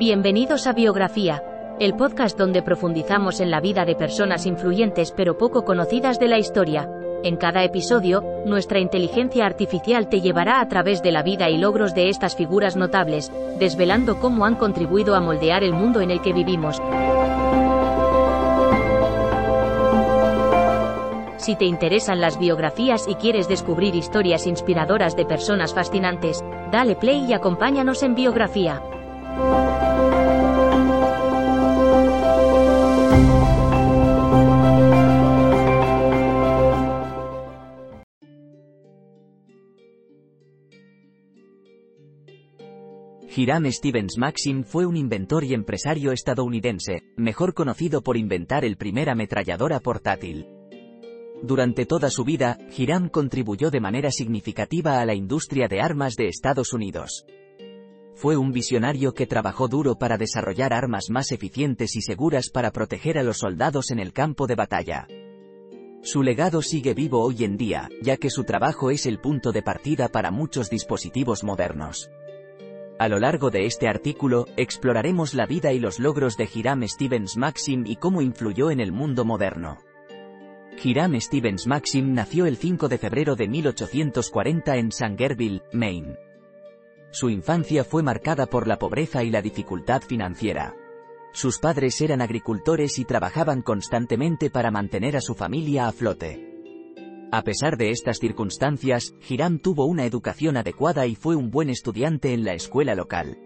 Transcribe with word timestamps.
Bienvenidos 0.00 0.66
a 0.66 0.72
Biografía, 0.72 1.44
el 1.78 1.94
podcast 1.94 2.38
donde 2.38 2.62
profundizamos 2.62 3.38
en 3.38 3.50
la 3.50 3.60
vida 3.60 3.84
de 3.84 3.94
personas 3.94 4.46
influyentes 4.46 5.12
pero 5.12 5.36
poco 5.36 5.62
conocidas 5.66 6.18
de 6.18 6.26
la 6.26 6.38
historia. 6.38 6.88
En 7.22 7.36
cada 7.36 7.64
episodio, 7.64 8.24
nuestra 8.46 8.80
inteligencia 8.80 9.44
artificial 9.44 10.08
te 10.08 10.22
llevará 10.22 10.62
a 10.62 10.68
través 10.68 11.02
de 11.02 11.12
la 11.12 11.22
vida 11.22 11.50
y 11.50 11.58
logros 11.58 11.94
de 11.94 12.08
estas 12.08 12.34
figuras 12.34 12.76
notables, 12.76 13.30
desvelando 13.58 14.18
cómo 14.20 14.46
han 14.46 14.54
contribuido 14.54 15.14
a 15.14 15.20
moldear 15.20 15.62
el 15.62 15.74
mundo 15.74 16.00
en 16.00 16.10
el 16.10 16.22
que 16.22 16.32
vivimos. 16.32 16.80
Si 21.36 21.56
te 21.56 21.66
interesan 21.66 22.22
las 22.22 22.38
biografías 22.38 23.06
y 23.06 23.16
quieres 23.16 23.48
descubrir 23.48 23.94
historias 23.94 24.46
inspiradoras 24.46 25.14
de 25.14 25.26
personas 25.26 25.74
fascinantes, 25.74 26.42
dale 26.72 26.96
play 26.96 27.26
y 27.28 27.34
acompáñanos 27.34 28.02
en 28.02 28.14
Biografía. 28.14 28.82
Hiram 43.40 43.64
Stevens 43.72 44.18
Maxim 44.18 44.64
fue 44.64 44.84
un 44.84 44.98
inventor 44.98 45.44
y 45.44 45.54
empresario 45.54 46.12
estadounidense, 46.12 47.04
mejor 47.16 47.54
conocido 47.54 48.02
por 48.02 48.18
inventar 48.18 48.66
el 48.66 48.76
primer 48.76 49.08
ametralladora 49.08 49.80
portátil. 49.80 50.46
Durante 51.42 51.86
toda 51.86 52.10
su 52.10 52.22
vida, 52.22 52.58
Hiram 52.76 53.08
contribuyó 53.08 53.70
de 53.70 53.80
manera 53.80 54.10
significativa 54.10 55.00
a 55.00 55.06
la 55.06 55.14
industria 55.14 55.68
de 55.68 55.80
armas 55.80 56.16
de 56.16 56.28
Estados 56.28 56.74
Unidos. 56.74 57.24
Fue 58.14 58.36
un 58.36 58.52
visionario 58.52 59.14
que 59.14 59.26
trabajó 59.26 59.68
duro 59.68 59.96
para 59.96 60.18
desarrollar 60.18 60.74
armas 60.74 61.08
más 61.08 61.32
eficientes 61.32 61.96
y 61.96 62.02
seguras 62.02 62.50
para 62.50 62.72
proteger 62.72 63.16
a 63.16 63.22
los 63.22 63.38
soldados 63.38 63.90
en 63.90 64.00
el 64.00 64.12
campo 64.12 64.46
de 64.48 64.56
batalla. 64.56 65.08
Su 66.02 66.22
legado 66.22 66.60
sigue 66.60 66.92
vivo 66.92 67.24
hoy 67.24 67.44
en 67.44 67.56
día, 67.56 67.88
ya 68.02 68.18
que 68.18 68.28
su 68.28 68.44
trabajo 68.44 68.90
es 68.90 69.06
el 69.06 69.18
punto 69.18 69.50
de 69.50 69.62
partida 69.62 70.08
para 70.08 70.30
muchos 70.30 70.68
dispositivos 70.68 71.42
modernos. 71.42 72.10
A 73.00 73.08
lo 73.08 73.18
largo 73.18 73.48
de 73.48 73.64
este 73.64 73.88
artículo, 73.88 74.44
exploraremos 74.58 75.32
la 75.32 75.46
vida 75.46 75.72
y 75.72 75.78
los 75.78 75.98
logros 75.98 76.36
de 76.36 76.46
Hiram 76.52 76.86
Stevens 76.86 77.38
Maxim 77.38 77.86
y 77.86 77.96
cómo 77.96 78.20
influyó 78.20 78.70
en 78.70 78.78
el 78.78 78.92
mundo 78.92 79.24
moderno. 79.24 79.78
Hiram 80.84 81.18
Stevens 81.18 81.66
Maxim 81.66 82.12
nació 82.12 82.44
el 82.44 82.58
5 82.58 82.90
de 82.90 82.98
febrero 82.98 83.36
de 83.36 83.48
1840 83.48 84.76
en 84.76 84.92
Sangerville, 84.92 85.62
Maine. 85.72 86.18
Su 87.10 87.30
infancia 87.30 87.84
fue 87.84 88.02
marcada 88.02 88.44
por 88.44 88.66
la 88.66 88.78
pobreza 88.78 89.24
y 89.24 89.30
la 89.30 89.40
dificultad 89.40 90.02
financiera. 90.02 90.76
Sus 91.32 91.58
padres 91.58 91.98
eran 92.02 92.20
agricultores 92.20 92.98
y 92.98 93.06
trabajaban 93.06 93.62
constantemente 93.62 94.50
para 94.50 94.70
mantener 94.70 95.16
a 95.16 95.22
su 95.22 95.34
familia 95.34 95.88
a 95.88 95.92
flote. 95.92 96.49
A 97.32 97.42
pesar 97.42 97.76
de 97.76 97.90
estas 97.90 98.18
circunstancias, 98.18 99.14
Hiram 99.28 99.60
tuvo 99.60 99.84
una 99.84 100.04
educación 100.04 100.56
adecuada 100.56 101.06
y 101.06 101.14
fue 101.14 101.36
un 101.36 101.50
buen 101.50 101.70
estudiante 101.70 102.32
en 102.32 102.44
la 102.44 102.54
escuela 102.54 102.96
local. 102.96 103.38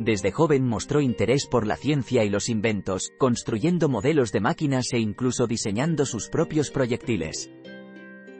Desde 0.00 0.32
joven 0.32 0.66
mostró 0.66 1.00
interés 1.00 1.46
por 1.46 1.64
la 1.66 1.76
ciencia 1.76 2.24
y 2.24 2.30
los 2.30 2.48
inventos, 2.48 3.10
construyendo 3.18 3.88
modelos 3.88 4.32
de 4.32 4.40
máquinas 4.40 4.92
e 4.92 4.98
incluso 4.98 5.46
diseñando 5.46 6.06
sus 6.06 6.28
propios 6.28 6.70
proyectiles. 6.70 7.50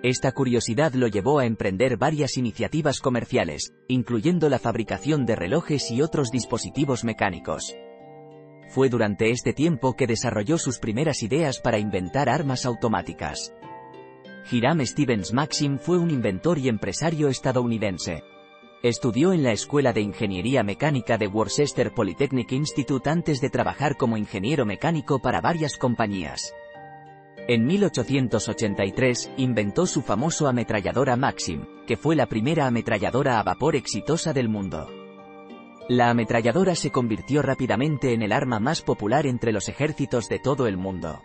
Esta 0.03 0.33
curiosidad 0.33 0.92
lo 0.95 1.06
llevó 1.06 1.39
a 1.39 1.47
emprender 1.47 1.97
varias 1.97 2.36
iniciativas 2.36 3.01
comerciales, 3.01 3.75
incluyendo 3.86 4.48
la 4.48 4.59
fabricación 4.59 5.25
de 5.25 5.36
relojes 5.36 5.91
y 5.91 6.03
otros 6.03 6.31
dispositivos 6.31 7.05
mecánicos. 7.05 7.77
Fue 8.69 8.89
durante 8.89 9.30
este 9.30 9.52
tiempo 9.52 9.95
que 9.95 10.07
desarrolló 10.07 10.58
sus 10.58 10.79
primeras 10.79 11.23
ideas 11.23 11.61
para 11.61 11.79
inventar 11.79 12.29
armas 12.29 12.67
automáticas. 12.67 13.52
Hiram 14.51 14.81
Stevens 14.86 15.35
Maxim 15.35 15.79
fue 15.79 15.98
un 15.98 16.11
inventor 16.11 16.59
y 16.59 16.69
empresario 16.69 17.29
estadounidense. 17.29 18.25
Estudió 18.83 19.35
en 19.35 19.42
la 19.42 19.53
Escuela 19.53 19.92
de 19.92 20.01
Ingeniería 20.01 20.63
Mecánica 20.63 21.19
de 21.19 21.27
Worcester 21.27 21.92
Polytechnic 21.92 22.53
Institute 22.53 23.11
antes 23.11 23.41
de 23.42 23.51
trabajar 23.51 23.97
como 23.97 24.17
ingeniero 24.17 24.64
mecánico 24.64 25.19
para 25.19 25.42
varias 25.42 25.77
compañías. 25.77 26.55
En 27.47 27.67
1883, 27.67 29.33
inventó 29.37 29.87
su 29.87 30.01
famoso 30.01 30.48
ametralladora 30.48 31.17
Maxim, 31.17 31.67
que 31.87 31.97
fue 31.97 32.17
la 32.17 32.27
primera 32.27 32.67
ametralladora 32.67 33.41
a 33.41 33.42
vapor 33.42 33.77
exitosa 33.77 34.33
del 34.33 34.48
mundo. 34.48 34.89
La 35.89 36.11
ametralladora 36.11 36.75
se 36.75 36.91
convirtió 36.91 37.42
rápidamente 37.42 38.14
en 38.14 38.23
el 38.23 38.33
arma 38.33 38.61
más 38.61 38.81
popular 38.81 39.27
entre 39.27 39.53
los 39.53 39.69
ejércitos 39.69 40.29
de 40.29 40.39
todo 40.39 40.67
el 40.67 40.77
mundo. 40.77 41.20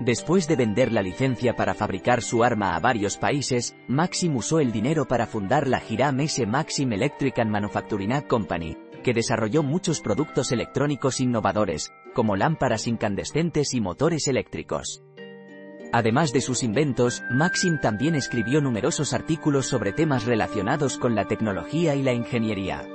Después 0.00 0.46
de 0.46 0.54
vender 0.54 0.92
la 0.92 1.02
licencia 1.02 1.56
para 1.56 1.74
fabricar 1.74 2.22
su 2.22 2.44
arma 2.44 2.76
a 2.76 2.80
varios 2.80 3.16
países, 3.16 3.74
Maxim 3.88 4.36
usó 4.36 4.60
el 4.60 4.70
dinero 4.70 5.08
para 5.08 5.26
fundar 5.26 5.66
la 5.66 5.82
Hiram 5.88 6.20
S. 6.20 6.46
Maxim 6.46 6.92
Electric 6.92 7.40
and 7.40 7.50
Manufacturing 7.50 8.20
Company, 8.28 8.76
que 9.02 9.12
desarrolló 9.12 9.64
muchos 9.64 10.00
productos 10.00 10.52
electrónicos 10.52 11.20
innovadores, 11.20 11.92
como 12.14 12.36
lámparas 12.36 12.86
incandescentes 12.86 13.74
y 13.74 13.80
motores 13.80 14.28
eléctricos. 14.28 15.02
Además 15.92 16.32
de 16.32 16.42
sus 16.42 16.62
inventos, 16.62 17.22
Maxim 17.30 17.80
también 17.80 18.14
escribió 18.14 18.60
numerosos 18.60 19.14
artículos 19.14 19.66
sobre 19.66 19.92
temas 19.92 20.26
relacionados 20.26 20.96
con 20.96 21.16
la 21.16 21.26
tecnología 21.26 21.96
y 21.96 22.02
la 22.02 22.12
ingeniería. 22.12 22.86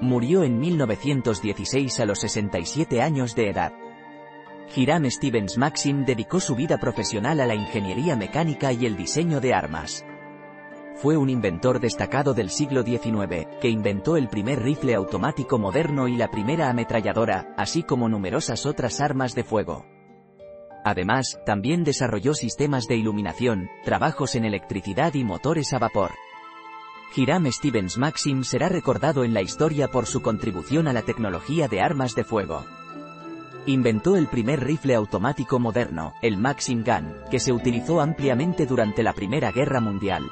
Murió 0.00 0.44
en 0.44 0.60
1916 0.60 1.98
a 2.00 2.04
los 2.04 2.20
67 2.20 3.00
años 3.00 3.34
de 3.34 3.48
edad. 3.48 3.72
Hiram 4.74 5.08
Stevens 5.10 5.58
Maxim 5.58 6.04
dedicó 6.04 6.40
su 6.40 6.54
vida 6.54 6.78
profesional 6.78 7.40
a 7.40 7.46
la 7.46 7.54
ingeniería 7.54 8.16
mecánica 8.16 8.72
y 8.72 8.86
el 8.86 8.96
diseño 8.96 9.40
de 9.40 9.54
armas. 9.54 10.04
Fue 10.96 11.16
un 11.16 11.28
inventor 11.28 11.80
destacado 11.80 12.34
del 12.34 12.50
siglo 12.50 12.82
XIX, 12.82 13.46
que 13.60 13.68
inventó 13.68 14.16
el 14.16 14.28
primer 14.28 14.62
rifle 14.62 14.94
automático 14.94 15.58
moderno 15.58 16.08
y 16.08 16.16
la 16.16 16.30
primera 16.30 16.70
ametralladora, 16.70 17.52
así 17.56 17.82
como 17.82 18.08
numerosas 18.08 18.64
otras 18.64 19.00
armas 19.00 19.34
de 19.34 19.44
fuego. 19.44 19.84
Además, 20.84 21.40
también 21.46 21.82
desarrolló 21.82 22.34
sistemas 22.34 22.86
de 22.86 22.96
iluminación, 22.96 23.70
trabajos 23.84 24.34
en 24.34 24.44
electricidad 24.44 25.14
y 25.14 25.24
motores 25.24 25.72
a 25.72 25.78
vapor. 25.78 26.12
Hiram 27.16 27.50
Stevens 27.50 27.96
Maxim 27.96 28.44
será 28.44 28.68
recordado 28.68 29.24
en 29.24 29.34
la 29.34 29.42
historia 29.42 29.88
por 29.88 30.06
su 30.06 30.20
contribución 30.20 30.88
a 30.88 30.92
la 30.92 31.02
tecnología 31.02 31.68
de 31.68 31.80
armas 31.80 32.14
de 32.14 32.24
fuego. 32.24 32.64
Inventó 33.66 34.16
el 34.16 34.26
primer 34.26 34.62
rifle 34.62 34.94
automático 34.94 35.58
moderno, 35.58 36.12
el 36.20 36.36
Maxim 36.36 36.84
Gun, 36.84 37.14
que 37.30 37.40
se 37.40 37.50
utilizó 37.50 38.02
ampliamente 38.02 38.66
durante 38.66 39.02
la 39.02 39.14
Primera 39.14 39.52
Guerra 39.52 39.80
Mundial. 39.80 40.24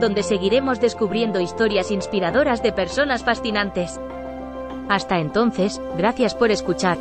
donde 0.00 0.22
seguiremos 0.22 0.80
descubriendo 0.80 1.40
historias 1.40 1.90
inspiradoras 1.90 2.62
de 2.62 2.72
personas 2.72 3.24
fascinantes. 3.24 4.00
Hasta 4.88 5.18
entonces, 5.18 5.80
gracias 5.96 6.34
por 6.34 6.50
escuchar. 6.50 6.98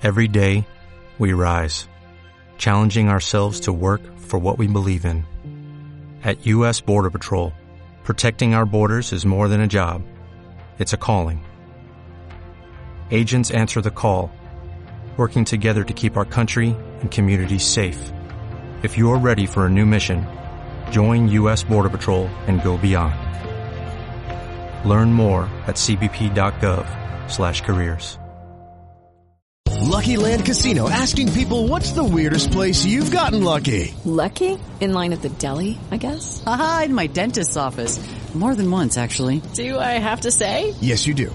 Every 0.00 0.28
day, 0.28 0.66
we 1.18 1.32
rise, 1.32 1.88
challenging 2.56 3.08
ourselves 3.08 3.60
to 3.62 3.72
work 3.72 4.00
for 4.16 4.38
what 4.38 4.56
we 4.56 4.66
believe 4.66 5.04
in. 5.04 5.24
At 6.22 6.46
U.S. 6.46 6.80
Border 6.80 7.10
Patrol, 7.10 7.52
protecting 8.04 8.54
our 8.54 8.64
borders 8.64 9.12
is 9.12 9.26
more 9.26 9.48
than 9.48 9.60
a 9.60 9.66
job, 9.66 10.02
it's 10.78 10.92
a 10.92 10.96
calling. 10.96 11.44
Agents 13.10 13.50
answer 13.50 13.80
the 13.80 13.90
call, 13.90 14.30
working 15.18 15.44
together 15.44 15.82
to 15.82 15.92
keep 15.92 16.16
our 16.16 16.24
country 16.24 16.76
and 17.00 17.10
communities 17.10 17.66
safe. 17.66 18.12
If 18.84 18.96
you're 18.96 19.18
ready 19.18 19.46
for 19.46 19.66
a 19.66 19.68
new 19.68 19.84
mission, 19.84 20.24
join 20.92 21.26
U.S. 21.30 21.64
Border 21.64 21.90
Patrol 21.90 22.28
and 22.46 22.62
go 22.62 22.78
beyond. 22.78 23.16
Learn 24.88 25.12
more 25.12 25.50
at 25.66 25.74
cbp.gov/careers. 25.74 28.20
Lucky 29.80 30.16
Land 30.16 30.44
Casino 30.44 30.88
asking 30.88 31.32
people 31.32 31.66
what's 31.66 31.92
the 31.92 32.04
weirdest 32.04 32.52
place 32.52 32.84
you've 32.84 33.10
gotten 33.10 33.42
lucky? 33.42 33.94
Lucky? 34.04 34.58
In 34.80 34.92
line 34.92 35.12
at 35.12 35.22
the 35.22 35.28
deli, 35.28 35.78
I 35.90 35.96
guess? 35.96 36.42
Aha, 36.46 36.82
in 36.86 36.94
my 36.94 37.06
dentist's 37.06 37.56
office. 37.56 37.98
More 38.34 38.54
than 38.54 38.70
once, 38.70 38.98
actually. 38.98 39.40
Do 39.54 39.78
I 39.78 39.98
have 39.98 40.20
to 40.20 40.30
say? 40.30 40.74
Yes, 40.80 41.06
you 41.06 41.14
do. 41.14 41.34